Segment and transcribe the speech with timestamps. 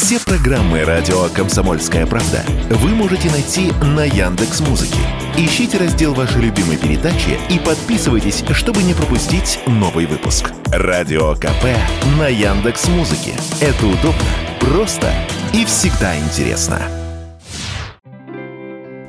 [0.00, 5.00] Все программы радио Комсомольская правда вы можете найти на Яндекс Музыке.
[5.36, 10.52] Ищите раздел вашей любимой передачи и подписывайтесь, чтобы не пропустить новый выпуск.
[10.66, 11.64] Радио КП
[12.16, 13.32] на Яндекс Музыке.
[13.60, 14.22] Это удобно,
[14.60, 15.12] просто
[15.52, 16.80] и всегда интересно.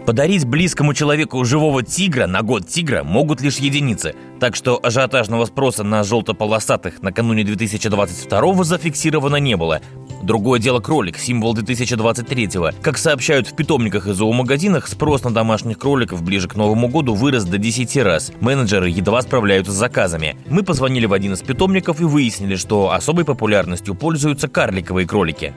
[0.10, 5.84] Подарить близкому человеку живого тигра на год тигра могут лишь единицы, так что ажиотажного спроса
[5.84, 9.82] на желто-полосатых накануне 2022 зафиксировано не было.
[10.30, 12.70] Другое дело кролик, символ 2023-го.
[12.84, 17.46] Как сообщают в питомниках и зоомагазинах, спрос на домашних кроликов ближе к Новому году вырос
[17.46, 18.32] до 10 раз.
[18.40, 20.38] Менеджеры едва справляются с заказами.
[20.48, 25.52] Мы позвонили в один из питомников и выяснили, что особой популярностью пользуются карликовые кролики.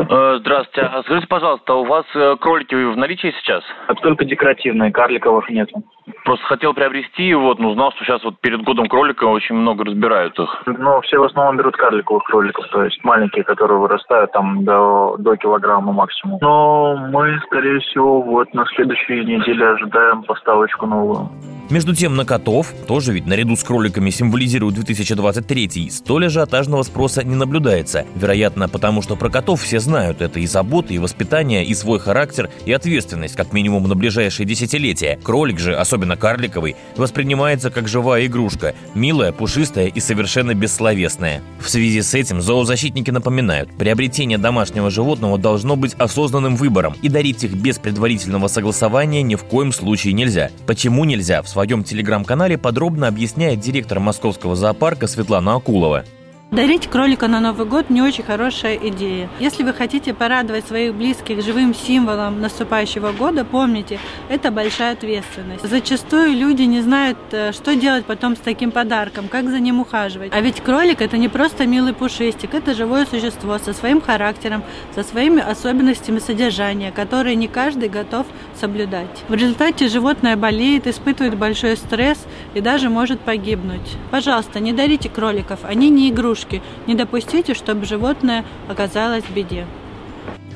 [0.00, 0.88] Э, Здравствуйте.
[0.88, 3.62] А Скажите, пожалуйста, у вас э, кролики в наличии сейчас?
[3.88, 5.82] Это только декоративные, карликовых нету.
[6.24, 10.38] Просто хотел приобрести, вот, но узнал, что сейчас вот перед годом кролика очень много разбирают
[10.38, 10.62] их.
[10.66, 15.36] Но все в основном берут карликовых кроликов, то есть маленькие, которые вырастают там до, до
[15.36, 16.38] килограмма максимум.
[16.40, 21.28] Но мы, скорее всего, вот на следующей неделе ожидаем поставочку новую.
[21.70, 27.34] Между тем на котов, тоже ведь наряду с кроликами символизирует 2023 столь ажиотажного спроса не
[27.34, 28.04] наблюдается.
[28.14, 30.20] Вероятно, потому что про котов все знают.
[30.20, 35.18] Это и забота, и воспитание, и свой характер, и ответственность, как минимум на ближайшие десятилетия.
[35.22, 41.42] Кролик же, особенно карликовый, воспринимается как живая игрушка, милая, пушистая и совершенно бессловесная.
[41.60, 47.44] В связи с этим зоозащитники напоминают, приобретение домашнего животного должно быть осознанным выбором, и дарить
[47.44, 50.50] их без предварительного согласования ни в коем случае нельзя.
[50.66, 56.04] Почему нельзя, в своем телеграм-канале подробно объясняет директор московского зоопарка Светлана Акулова.
[56.52, 59.30] Дарить кролика на Новый год не очень хорошая идея.
[59.40, 65.66] Если вы хотите порадовать своих близких живым символом наступающего года, помните, это большая ответственность.
[65.66, 70.30] Зачастую люди не знают, э, что делать потом с таким подарком, как за ним ухаживать.
[70.34, 74.62] А ведь кролик это не просто милый пушистик, это живое существо со своим характером,
[74.94, 78.26] со своими особенностями содержания, которые не каждый готов
[78.60, 79.24] соблюдать.
[79.26, 82.18] В результате животное болеет, испытывает большой стресс
[82.52, 83.96] и даже может погибнуть.
[84.10, 86.62] Пожалуйста, не дарите кроликов, они не игрушки игрушки.
[86.86, 89.66] Не допустите, чтобы животное оказалось в беде.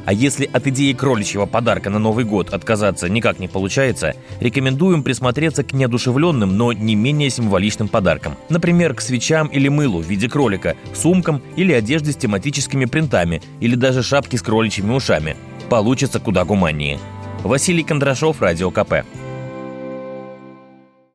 [0.04, 5.64] А если от идеи кроличьего подарка на Новый год отказаться никак не получается, рекомендуем присмотреться
[5.64, 8.36] к неодушевленным, но не менее символичным подаркам.
[8.48, 13.74] Например, к свечам или мылу в виде кролика, сумкам или одежде с тематическими принтами, или
[13.74, 15.36] даже шапки с кроличьими ушами.
[15.68, 17.00] Получится куда гуманнее.
[17.42, 19.04] Василий Кондрашов, Радио КП.